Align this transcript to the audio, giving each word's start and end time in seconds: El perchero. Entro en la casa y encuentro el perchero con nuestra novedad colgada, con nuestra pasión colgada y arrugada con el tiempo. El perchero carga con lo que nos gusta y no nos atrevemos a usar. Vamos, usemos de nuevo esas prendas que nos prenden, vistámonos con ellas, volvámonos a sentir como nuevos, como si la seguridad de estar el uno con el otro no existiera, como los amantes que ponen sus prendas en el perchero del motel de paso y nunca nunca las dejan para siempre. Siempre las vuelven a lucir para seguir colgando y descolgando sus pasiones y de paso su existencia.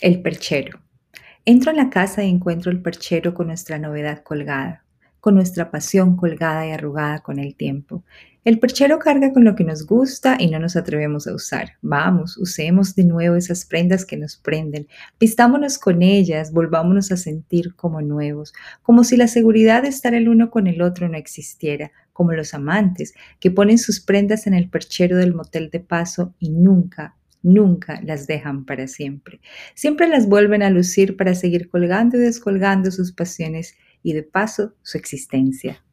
El 0.00 0.22
perchero. 0.22 0.78
Entro 1.44 1.72
en 1.72 1.76
la 1.76 1.90
casa 1.90 2.22
y 2.22 2.30
encuentro 2.30 2.70
el 2.70 2.80
perchero 2.80 3.34
con 3.34 3.48
nuestra 3.48 3.80
novedad 3.80 4.22
colgada, 4.22 4.84
con 5.18 5.34
nuestra 5.34 5.72
pasión 5.72 6.16
colgada 6.16 6.64
y 6.68 6.70
arrugada 6.70 7.18
con 7.18 7.40
el 7.40 7.56
tiempo. 7.56 8.04
El 8.44 8.60
perchero 8.60 9.00
carga 9.00 9.32
con 9.32 9.42
lo 9.42 9.56
que 9.56 9.64
nos 9.64 9.84
gusta 9.84 10.36
y 10.38 10.46
no 10.50 10.60
nos 10.60 10.76
atrevemos 10.76 11.26
a 11.26 11.34
usar. 11.34 11.72
Vamos, 11.82 12.38
usemos 12.38 12.94
de 12.94 13.06
nuevo 13.06 13.34
esas 13.34 13.64
prendas 13.64 14.04
que 14.04 14.16
nos 14.16 14.36
prenden, 14.36 14.86
vistámonos 15.18 15.78
con 15.78 16.02
ellas, 16.02 16.52
volvámonos 16.52 17.10
a 17.10 17.16
sentir 17.16 17.74
como 17.74 18.00
nuevos, 18.00 18.52
como 18.82 19.02
si 19.02 19.16
la 19.16 19.26
seguridad 19.26 19.82
de 19.82 19.88
estar 19.88 20.14
el 20.14 20.28
uno 20.28 20.48
con 20.48 20.68
el 20.68 20.80
otro 20.80 21.08
no 21.08 21.16
existiera, 21.16 21.90
como 22.12 22.34
los 22.34 22.54
amantes 22.54 23.14
que 23.40 23.50
ponen 23.50 23.78
sus 23.78 23.98
prendas 23.98 24.46
en 24.46 24.54
el 24.54 24.70
perchero 24.70 25.16
del 25.16 25.34
motel 25.34 25.70
de 25.70 25.80
paso 25.80 26.34
y 26.38 26.50
nunca 26.50 27.16
nunca 27.42 28.00
las 28.02 28.26
dejan 28.26 28.64
para 28.64 28.86
siempre. 28.86 29.40
Siempre 29.74 30.08
las 30.08 30.28
vuelven 30.28 30.62
a 30.62 30.70
lucir 30.70 31.16
para 31.16 31.34
seguir 31.34 31.68
colgando 31.68 32.16
y 32.16 32.20
descolgando 32.20 32.90
sus 32.90 33.12
pasiones 33.12 33.76
y 34.02 34.12
de 34.12 34.22
paso 34.22 34.74
su 34.82 34.98
existencia. 34.98 35.84